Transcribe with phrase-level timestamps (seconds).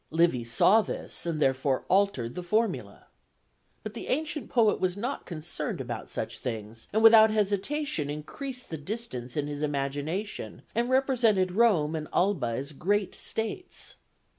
[0.09, 3.05] Livy saw this, and therefore altered the formula.
[3.83, 8.77] But the ancient poet was not concerned about such things, and without hesitation increased the
[8.79, 13.97] distance in his imagination, and represented Rome and Alba as great states.